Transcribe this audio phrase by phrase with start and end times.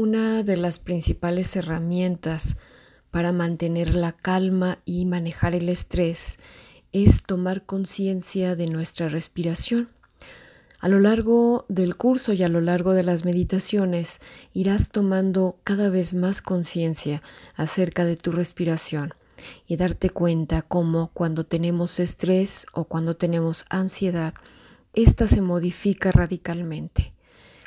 [0.00, 2.54] Una de las principales herramientas
[3.10, 6.38] para mantener la calma y manejar el estrés
[6.92, 9.88] es tomar conciencia de nuestra respiración.
[10.78, 14.20] A lo largo del curso y a lo largo de las meditaciones
[14.52, 17.20] irás tomando cada vez más conciencia
[17.56, 19.14] acerca de tu respiración
[19.66, 24.32] y darte cuenta cómo cuando tenemos estrés o cuando tenemos ansiedad,
[24.94, 27.14] ésta se modifica radicalmente.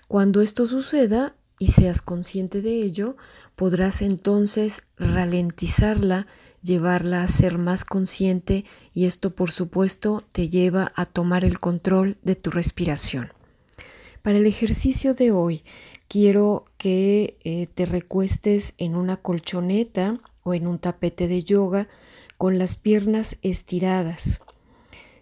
[0.07, 3.15] Cuando esto suceda y seas consciente de ello,
[3.55, 6.25] podrás entonces ralentizarla,
[6.63, 8.65] llevarla a ser más consciente
[8.95, 13.31] y esto por supuesto te lleva a tomar el control de tu respiración.
[14.23, 15.63] Para el ejercicio de hoy
[16.07, 21.87] quiero que eh, te recuestes en una colchoneta o en un tapete de yoga
[22.39, 24.41] con las piernas estiradas.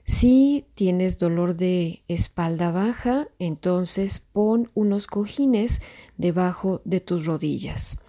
[0.10, 5.84] Si tienes dolor de espalda baja, entonces pon unos cojines
[6.18, 8.00] debajo de tus rodillas.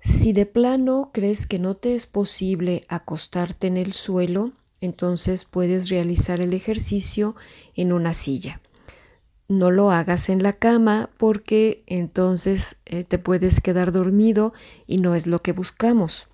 [0.00, 5.88] Si de plano crees que no te es posible acostarte en el suelo, entonces puedes
[5.88, 7.36] realizar el ejercicio
[7.74, 8.60] en una silla.
[9.48, 14.52] No lo hagas en la cama porque entonces eh, te puedes quedar dormido
[14.86, 16.28] y no es lo que buscamos.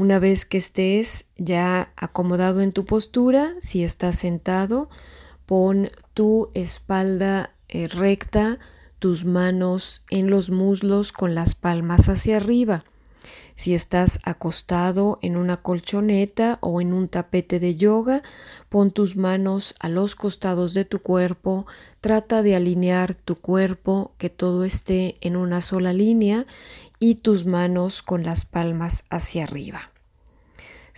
[0.00, 4.88] Una vez que estés ya acomodado en tu postura, si estás sentado,
[5.44, 8.58] pon tu espalda eh, recta,
[8.98, 12.86] tus manos en los muslos con las palmas hacia arriba.
[13.56, 18.22] Si estás acostado en una colchoneta o en un tapete de yoga,
[18.70, 21.66] pon tus manos a los costados de tu cuerpo,
[22.00, 26.46] trata de alinear tu cuerpo, que todo esté en una sola línea
[26.98, 29.89] y tus manos con las palmas hacia arriba.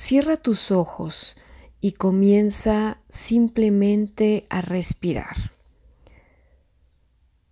[0.05, 1.37] Cierra tus ojos
[1.81, 5.37] y comienza simplemente a respirar.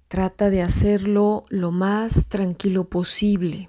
[0.08, 3.68] Trata de hacerlo lo más tranquilo posible,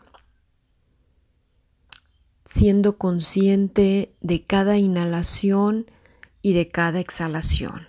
[2.44, 5.86] siendo consciente de cada inhalación
[6.42, 7.86] y de cada exhalación.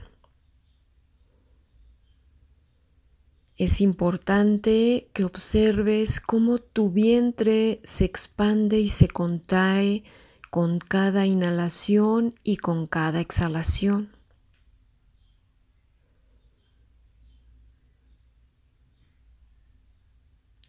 [3.57, 10.05] Es importante que observes cómo tu vientre se expande y se contrae
[10.53, 14.15] con cada inhalación y con cada exhalación.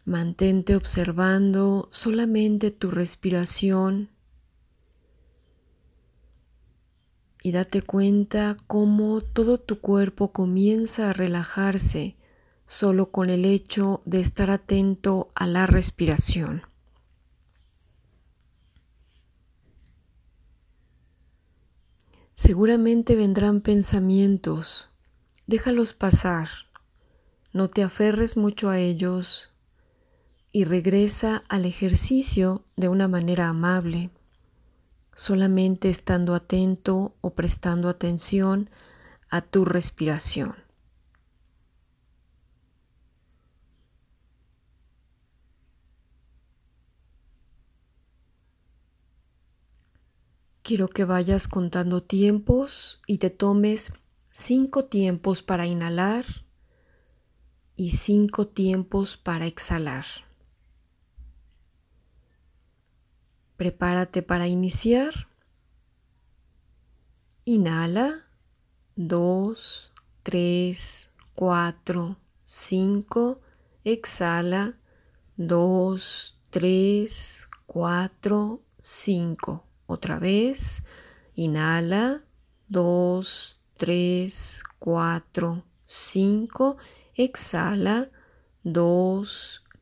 [0.06, 4.08] Mantente observando solamente tu respiración
[7.42, 12.16] y date cuenta cómo todo tu cuerpo comienza a relajarse
[12.64, 16.73] solo con el hecho de estar atento a la respiración.
[22.36, 24.90] Seguramente vendrán pensamientos,
[25.46, 26.48] déjalos pasar,
[27.52, 29.50] no te aferres mucho a ellos,
[30.50, 34.10] y regresa al ejercicio de una manera amable,
[35.14, 38.68] solamente estando atento o prestando atención
[39.30, 40.63] a tu respiración.
[50.64, 53.92] Quiero que vayas contando tiempos y te tomes
[54.30, 56.24] cinco tiempos para inhalar
[57.76, 60.06] y cinco tiempos para exhalar.
[63.58, 65.28] Prepárate para iniciar.
[67.44, 68.24] Inhala.
[68.96, 69.92] 2,
[70.22, 73.40] 3, 4, 5.
[73.84, 74.78] Exhala.
[75.36, 79.63] 2, 3, 4, 5.
[79.86, 80.82] Otra vez.
[81.34, 82.22] Inhala.
[82.68, 86.76] 2, 3, 4, 5.
[87.16, 88.10] Exhala.
[88.64, 89.24] 2,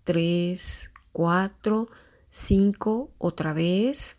[0.04, 2.02] 3, 4, 5.
[2.32, 4.16] 5 otra vez,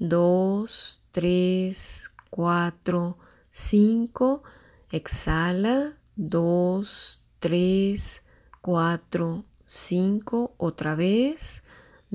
[0.00, 3.16] 2, 3, 4,
[3.50, 4.42] 5,
[4.90, 8.22] exhala, 2, 3,
[8.60, 11.62] 4, 5, otra vez,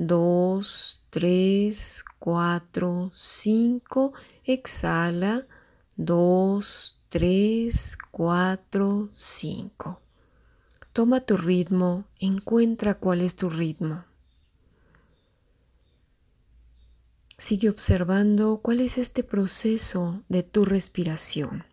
[0.00, 4.12] 2, 3, 4, 5,
[4.44, 5.48] exhala,
[5.96, 10.00] 2, 3, 4, 5.
[10.92, 14.04] Toma tu ritmo, encuentra cuál es tu ritmo.
[17.36, 21.64] Sigue observando cuál es este proceso de tu respiración.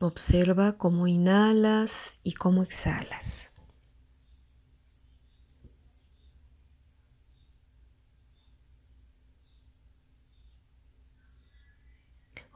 [0.00, 3.49] Observa cómo inhalas y cómo exhalas.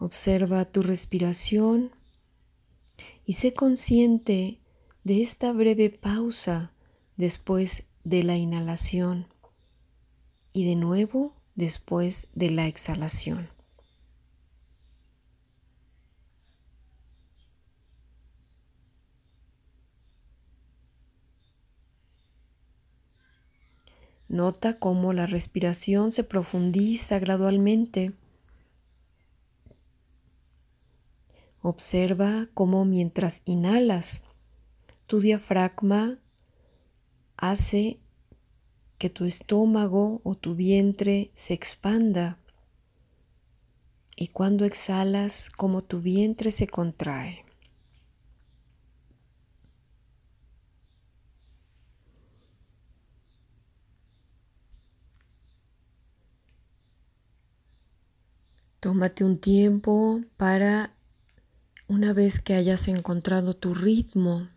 [0.05, 1.91] Observa tu respiración
[3.25, 4.61] y sé consciente
[5.03, 6.75] de esta breve pausa
[7.17, 9.27] después de la inhalación
[10.53, 13.49] y de nuevo después de la exhalación.
[24.29, 28.13] Nota cómo la respiración se profundiza gradualmente.
[31.67, 34.23] Observa cómo mientras inhalas,
[35.07, 36.19] tu diafragma
[37.39, 38.01] hace
[38.99, 42.39] que tu estómago o tu vientre se expanda
[44.15, 47.47] y cuando exhalas como tu vientre se contrae.
[58.81, 60.94] Tómate un tiempo para,
[61.87, 64.49] una vez que hayas encontrado tu ritmo,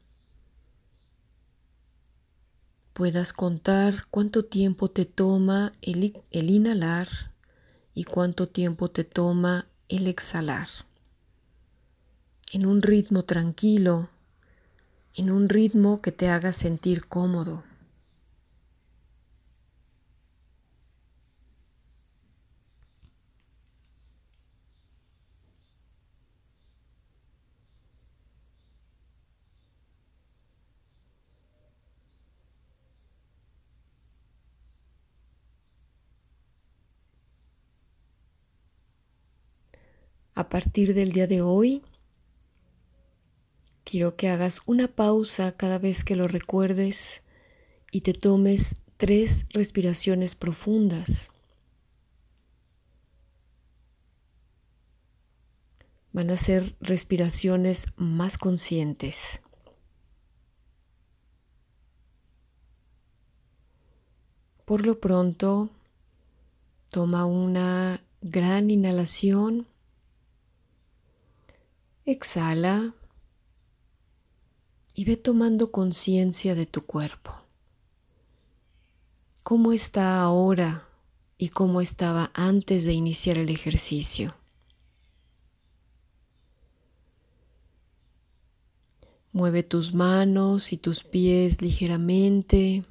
[2.93, 7.09] puedas contar cuánto tiempo te toma el, el inhalar
[7.93, 10.67] y cuánto tiempo te toma el exhalar.
[12.53, 14.09] En un ritmo tranquilo,
[15.13, 17.63] en un ritmo que te haga sentir cómodo.
[40.37, 41.81] A partir del día de hoy,
[43.83, 47.23] quiero que hagas una pausa cada vez que lo recuerdes
[47.91, 51.31] y te tomes tres respiraciones profundas.
[56.13, 59.41] Van a ser respiraciones más conscientes.
[64.65, 65.71] Por lo pronto,
[66.91, 69.65] toma una gran inhalación
[72.09, 72.95] Exhala
[74.95, 77.33] y ve tomando conciencia de tu cuerpo.
[79.43, 80.87] ¿Cómo está ahora
[81.37, 84.35] y cómo estaba antes de iniciar el ejercicio?
[89.33, 92.85] Mueve tus manos y tus pies ligeramente.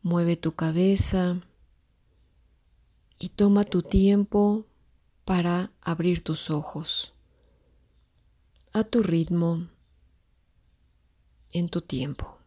[0.00, 1.42] Mueve tu cabeza
[3.18, 4.64] y toma tu tiempo
[5.26, 7.12] para abrir tus ojos
[8.78, 9.66] a tu ritmo,
[11.52, 12.38] en tu tiempo.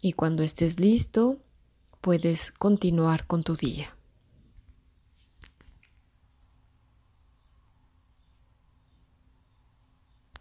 [0.00, 1.38] Y cuando estés listo,
[2.00, 3.93] puedes continuar con tu día.